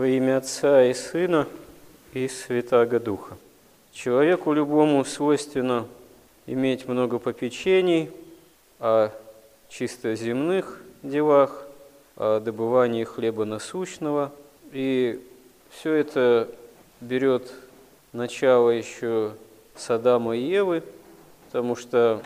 [0.00, 1.46] Во имя Отца и Сына
[2.14, 3.36] и Святаго Духа.
[3.92, 5.86] Человеку любому свойственно
[6.46, 8.08] иметь много попечений
[8.78, 9.10] о
[9.68, 11.66] чисто земных делах,
[12.16, 14.32] о добывании хлеба насущного.
[14.72, 15.22] И
[15.68, 16.48] все это
[17.02, 17.52] берет
[18.14, 19.34] начало еще
[19.76, 20.82] с Адама и Евы,
[21.44, 22.22] потому что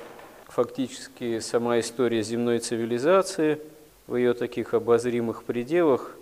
[0.47, 3.59] фактически сама история земной цивилизации
[4.07, 6.17] в ее таких обозримых пределах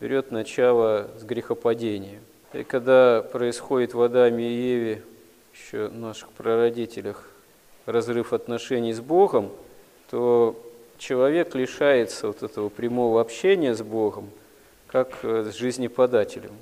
[0.00, 2.20] берет начало с грехопадения.
[2.52, 5.02] И когда происходит в Адаме и Еве,
[5.54, 7.28] еще наших прародителях,
[7.86, 9.50] разрыв отношений с Богом,
[10.10, 10.56] то
[10.98, 14.30] человек лишается вот этого прямого общения с Богом,
[14.86, 16.52] как с жизнеподателем.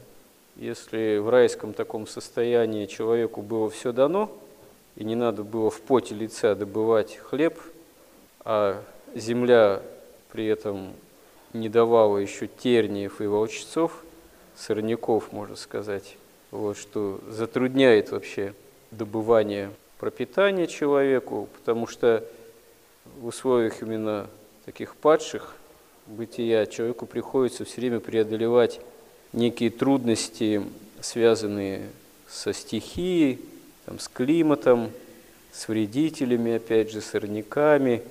[0.57, 4.31] Если в райском таком состоянии человеку было все дано,
[4.97, 7.59] и не надо было в поте лица добывать хлеб,
[8.45, 8.81] а
[9.15, 9.83] земля
[10.31, 10.93] при этом
[11.55, 14.05] не давала еще терниев и волчцов,
[14.57, 16.17] сорняков, можно сказать,
[16.51, 18.55] вот, что затрудняет вообще
[18.91, 22.25] добывание пропитания человеку, потому что
[23.21, 24.29] в условиях именно
[24.65, 25.57] таких падших
[26.07, 28.81] бытия человеку приходится все время преодолевать
[29.33, 30.63] некие трудности,
[31.01, 31.89] связанные
[32.29, 33.41] со стихией,
[33.87, 34.91] там, с климатом,
[35.53, 38.03] с вредителями, опять же, сорняками,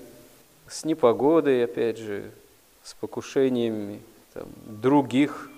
[0.68, 2.32] с непогодой, опять же,
[2.84, 4.02] с покушениями
[4.34, 5.50] там, других,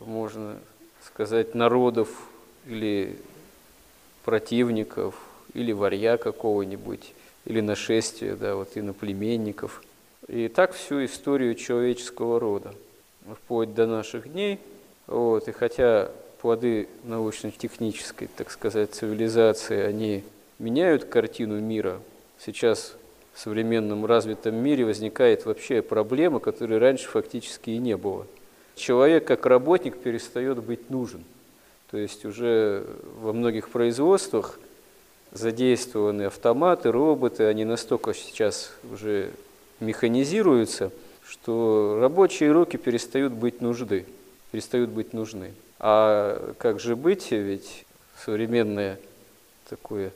[0.00, 0.58] можно
[1.04, 2.08] сказать, народов
[2.66, 3.18] или
[4.24, 5.14] противников,
[5.54, 7.12] или варья какого-нибудь,
[7.44, 9.82] или нашествия, да, вот иноплеменников.
[10.28, 12.74] И так всю историю человеческого рода,
[13.42, 14.58] вплоть до наших дней–
[15.06, 20.24] вот, и хотя плоды научно-технической, так сказать, цивилизации, они
[20.58, 22.00] меняют картину мира,
[22.38, 22.94] сейчас
[23.32, 28.26] в современном развитом мире возникает вообще проблема, которой раньше фактически и не было.
[28.74, 31.24] Человек как работник перестает быть нужен.
[31.90, 32.86] То есть уже
[33.20, 34.58] во многих производствах
[35.32, 39.30] задействованы автоматы, роботы, они настолько сейчас уже
[39.80, 40.90] механизируются,
[41.26, 44.06] что рабочие руки перестают быть нужны
[44.52, 45.52] перестают быть нужны.
[45.80, 47.84] А как же быть, ведь
[48.24, 49.00] современное
[49.68, 50.12] такое,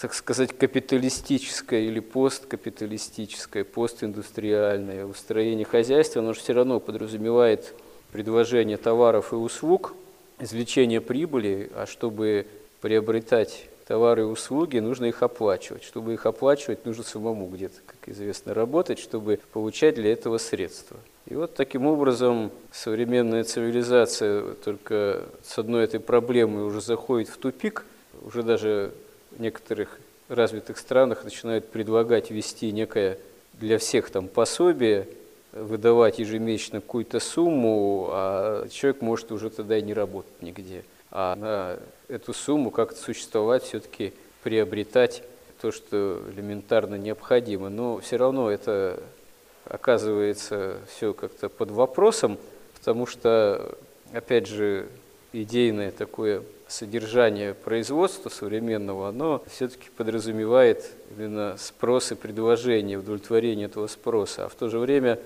[0.00, 7.74] так сказать, капиталистическое или посткапиталистическое, постиндустриальное устроение хозяйства, оно же все равно подразумевает
[8.10, 9.94] предложение товаров и услуг,
[10.38, 12.46] извлечение прибыли, а чтобы
[12.80, 15.84] приобретать товары и услуги, нужно их оплачивать.
[15.84, 20.96] Чтобы их оплачивать, нужно самому где-то, как известно, работать, чтобы получать для этого средства.
[21.26, 27.84] И вот таким образом современная цивилизация только с одной этой проблемой уже заходит в тупик,
[28.22, 28.92] уже даже
[29.38, 29.98] некоторых
[30.28, 33.18] развитых странах начинают предлагать ввести некое
[33.54, 35.08] для всех там пособие,
[35.52, 41.78] выдавать ежемесячно какую-то сумму, а человек может уже тогда и не работать нигде а на
[42.08, 45.22] эту сумму как-то существовать, все-таки приобретать
[45.60, 47.68] то, что элементарно необходимо.
[47.68, 49.02] Но все равно это
[49.64, 52.38] оказывается все как-то под вопросом,
[52.74, 53.76] потому что,
[54.12, 54.88] опять же,
[55.32, 64.44] идейное такое содержание производства современного, оно все-таки подразумевает именно спрос и предложение, удовлетворение этого спроса.
[64.44, 65.18] А в то же время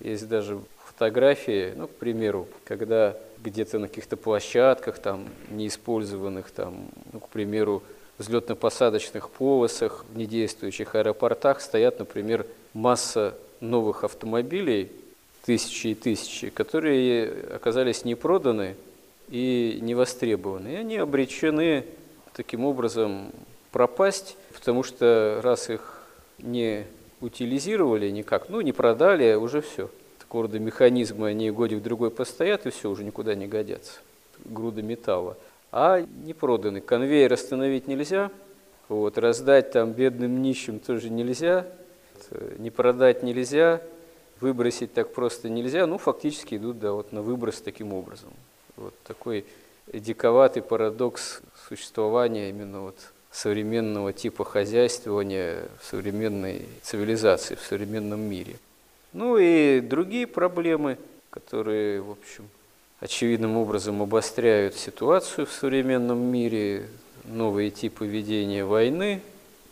[0.00, 7.20] есть даже фотографии, ну, к примеру, когда где-то на каких-то площадках, там, неиспользованных, там, ну,
[7.20, 7.82] к примеру,
[8.18, 14.92] взлетно-посадочных полосах, в недействующих аэропортах стоят, например, масса новых автомобилей,
[15.44, 18.76] тысячи и тысячи, которые оказались не проданы
[19.32, 20.68] и не востребованы.
[20.68, 21.86] И они обречены
[22.34, 23.32] таким образом
[23.72, 26.02] пропасть, потому что раз их
[26.38, 26.84] не
[27.20, 29.90] утилизировали никак, ну, не продали, а уже все–
[30.32, 34.00] такого рода механизмы, они годик другой постоят, и все, уже никуда не годятся.
[34.46, 35.36] Груда металла.
[35.70, 36.80] А не проданы.
[36.80, 38.30] Конвейер остановить нельзя,
[38.88, 41.66] вот, раздать там бедным нищим тоже нельзя,
[42.56, 43.82] не продать нельзя,
[44.40, 45.86] выбросить так просто нельзя.
[45.86, 48.30] Ну, фактически идут да, вот, на выброс таким образом.
[48.82, 49.44] Вот такой
[49.92, 52.96] диковатый парадокс существования именно вот
[53.30, 58.56] современного типа хозяйствования в современной цивилизации, в современном мире.
[59.12, 60.98] Ну и другие проблемы,
[61.30, 62.48] которые, в общем,
[62.98, 66.88] очевидным образом обостряют ситуацию в современном мире,
[67.24, 69.22] новые типы ведения войны,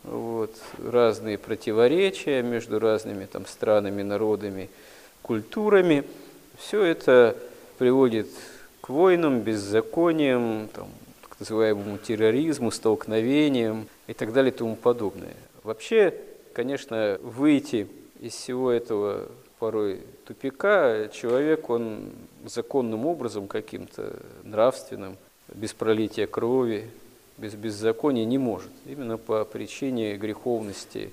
[0.04, 4.70] вот, разные противоречия между разными там, странами, народами,
[5.22, 6.04] культурами.
[6.58, 7.36] Все это
[7.76, 8.28] приводит
[8.80, 10.88] к войнам, беззакониям, там,
[11.22, 15.36] так называемому терроризму, столкновениям и так далее и тому подобное.
[15.62, 16.14] Вообще,
[16.52, 17.86] конечно, выйти
[18.20, 19.28] из всего этого
[19.58, 22.10] порой тупика, человек, он
[22.46, 25.16] законным образом каким-то нравственным,
[25.52, 26.88] без пролития крови,
[27.36, 28.70] без беззакония не может.
[28.86, 31.10] Именно по причине греховности,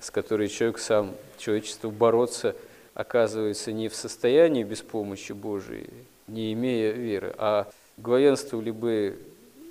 [0.00, 2.54] с которой человек сам, человечество бороться
[2.94, 5.88] оказывается не в состоянии без помощи Божией,
[6.28, 9.18] не имея веры, а главенствовали бы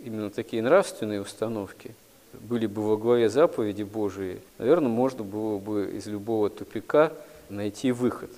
[0.04, 1.95] именно такие нравственные установки,
[2.33, 7.12] были бы во главе заповеди Божией, наверное, можно было бы из любого тупика
[7.50, 8.30] найти выход.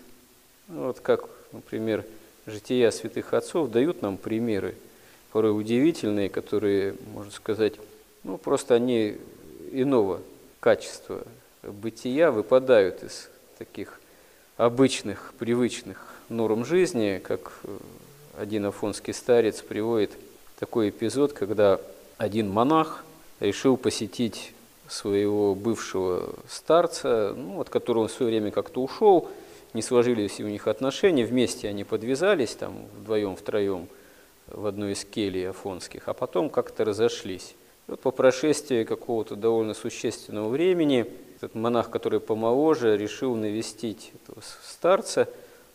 [0.67, 2.05] Ну, вот как, например,
[2.45, 4.75] жития святых отцов дают нам примеры,
[5.31, 7.73] порой удивительные, которые, можно сказать,
[8.23, 9.17] ну, просто они
[9.71, 10.21] иного
[10.59, 11.23] качества
[11.63, 13.99] бытия выпадают из таких
[14.57, 17.51] обычных, привычных норм жизни, как
[18.39, 20.11] один афонский старец приводит
[20.59, 21.81] такой эпизод, когда
[22.17, 23.03] один монах
[23.41, 24.53] решил посетить
[24.87, 29.27] своего бывшего старца, ну, от которого он в свое время как-то ушел,
[29.73, 33.89] не сложились у них отношения, вместе они подвязались, там, вдвоем, втроем,
[34.47, 37.55] в одной из келий афонских, а потом как-то разошлись.
[37.87, 44.41] И вот по прошествии какого-то довольно существенного времени этот монах, который помоложе, решил навестить этого
[44.63, 45.27] старца,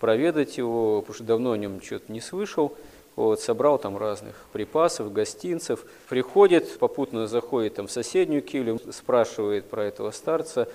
[0.04, 2.76] проведать его, потому что давно о нем что-то не слышал–
[3.16, 9.84] вот, собрал там разных припасов, гостинцев, приходит, попутно заходит там в соседнюю килю, спрашивает про
[9.84, 10.68] этого старца,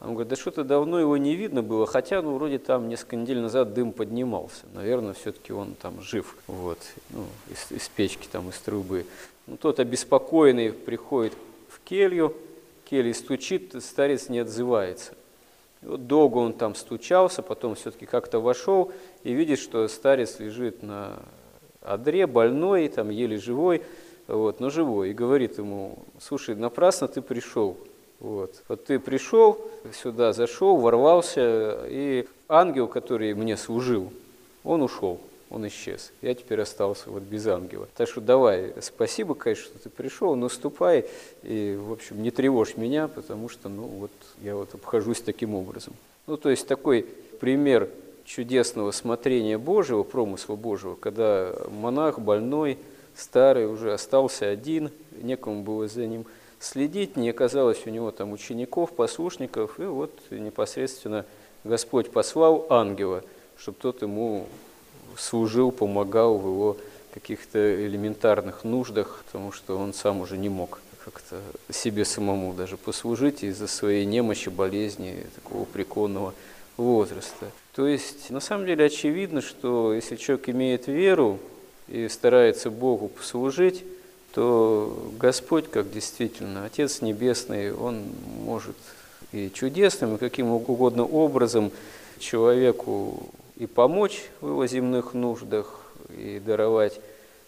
[0.00, 3.40] он говорит, да что-то давно его не видно было, хотя, ну, вроде там несколько недель
[3.40, 4.64] назад дым поднимался.
[4.74, 6.78] Наверное, все-таки он там жив, вот,
[7.10, 9.06] ну, из, из печки, там, из трубы.
[9.46, 11.34] Ну, тот обеспокоенный приходит
[11.68, 12.34] в келью,
[12.84, 15.12] келья стучит, старец не отзывается.
[15.82, 18.92] Вот долго он там стучался, потом все-таки как-то вошел
[19.24, 21.18] и видит, что старец лежит на
[21.80, 23.82] Адре больной, там еле живой,
[24.28, 27.76] вот, но живой, и говорит ему, слушай, напрасно ты пришел,
[28.20, 28.62] вот.
[28.68, 29.60] вот ты пришел
[29.92, 34.12] сюда, зашел, ворвался, и ангел, который мне служил,
[34.62, 35.20] он ушел,
[35.52, 36.12] он исчез.
[36.22, 37.86] Я теперь остался вот без ангела.
[37.96, 41.04] Так что давай, спасибо, конечно, что ты пришел, но ступай
[41.42, 44.10] и, в общем, не тревожь меня, потому что, ну, вот
[44.42, 45.92] я вот обхожусь таким образом.
[46.26, 47.06] Ну, то есть такой
[47.40, 47.90] пример
[48.24, 52.78] чудесного смотрения Божьего, промысла Божьего, когда монах больной,
[53.14, 54.90] старый, уже остался один,
[55.20, 56.24] некому было за ним
[56.60, 61.26] следить, не оказалось у него там учеников, послушников, и вот непосредственно
[61.64, 63.22] Господь послал ангела,
[63.58, 64.46] чтобы тот ему
[65.18, 66.76] служил, помогал в его
[67.12, 73.42] каких-то элементарных нуждах, потому что он сам уже не мог как-то себе самому даже послужить
[73.42, 76.32] из-за своей немощи, болезни, такого преклонного
[76.76, 77.50] возраста.
[77.74, 81.38] То есть, на самом деле, очевидно, что если человек имеет веру
[81.88, 83.84] и старается Богу послужить,
[84.32, 88.02] то Господь, как действительно Отец Небесный, Он
[88.44, 88.76] может
[89.32, 91.70] и чудесным, и каким угодно образом
[92.18, 93.28] человеку
[93.62, 95.80] и помочь в его земных нуждах,
[96.10, 97.00] и даровать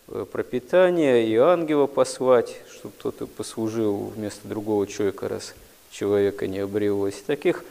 [0.06, 5.54] э, пропитание, и ангела послать, чтобы кто-то послужил вместо другого человека, раз
[5.90, 7.20] человека не обрелось.
[7.26, 7.64] Таких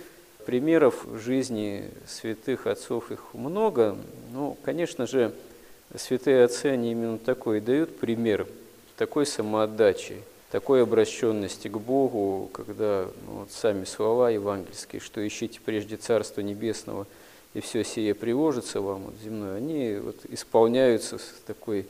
[0.45, 3.95] Примеров в жизни святых отцов их много.
[4.33, 5.31] Ну, конечно же,
[5.95, 8.45] святые отцы, они именно такой дают пример
[8.97, 10.17] такой самоотдачи,
[10.51, 17.07] такой обращенности к Богу, когда ну, вот сами слова евангельские, что ищите прежде Царство Небесного,
[17.53, 21.85] и все сие привожится вам вот, земное, они вот, исполняются с такой,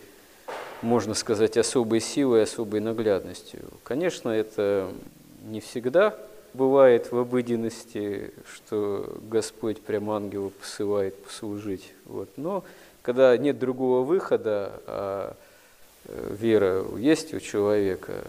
[0.81, 3.61] можно сказать, особой силой, особой наглядностью.
[3.83, 4.91] Конечно, это
[5.43, 6.17] не всегда
[6.53, 11.93] бывает в обыденности, что Господь прям ангела посылает послужить.
[12.05, 12.29] Вот.
[12.37, 12.63] Но
[13.01, 15.35] когда нет другого выхода, а
[16.05, 18.23] э, вера есть у человека,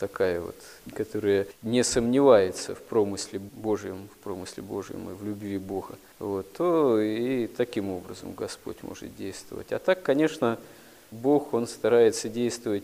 [0.00, 0.56] такая вот,
[0.94, 6.98] которая не сомневается в промысле Божьем, в промысле Божьем и в любви Бога, вот, то
[6.98, 9.72] и таким образом Господь может действовать.
[9.72, 10.58] А так, конечно,
[11.10, 12.82] Бог, Он старается действовать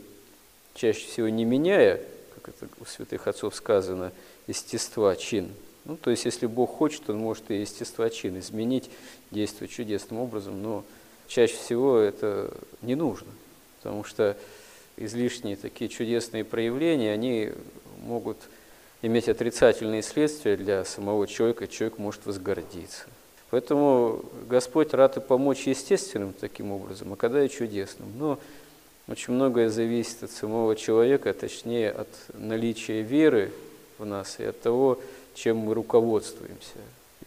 [0.74, 2.02] чаще всего не меняя,
[2.34, 4.12] как это у святых отцов сказано,
[4.46, 5.48] естества чин.
[5.86, 8.90] Ну, то есть, если Бог хочет, Он может и естества чин изменить,
[9.30, 10.84] действовать чудесным образом, но
[11.28, 13.28] чаще всего это не нужно,
[13.78, 14.36] потому что
[14.96, 17.52] излишние такие чудесные проявления, они
[18.00, 18.38] могут
[19.02, 23.06] иметь отрицательные следствия для самого человека, человек может возгордиться.
[23.50, 28.08] Поэтому Господь рад и помочь естественным таким образом, а когда и чудесным.
[28.18, 28.38] Но
[29.06, 33.52] очень многое зависит от самого человека, точнее от наличия веры
[33.98, 34.98] в нас и от того,
[35.34, 36.78] чем мы руководствуемся.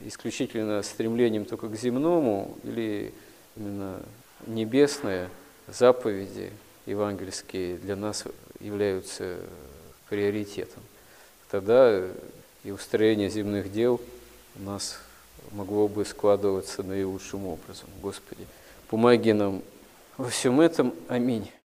[0.01, 3.13] Исключительно стремлением только к земному или
[3.55, 4.01] именно
[4.45, 5.29] небесные
[5.67, 6.51] заповеди
[6.85, 8.25] евангельские для нас
[8.59, 9.37] являются
[10.09, 10.83] приоритетом.
[11.49, 12.03] Тогда
[12.63, 14.01] и устроение земных дел
[14.59, 14.99] у нас
[15.51, 17.89] могло бы складываться наилучшим образом.
[18.01, 18.45] Господи,
[18.89, 19.61] помоги нам
[20.17, 20.93] во всем этом.
[21.07, 21.49] Аминь.